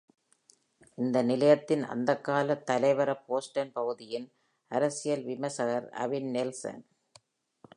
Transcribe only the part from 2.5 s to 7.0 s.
தலைவர போஸ்டன்-பகுதியின் அரசியல் விமர்சகர் Avi Nelson..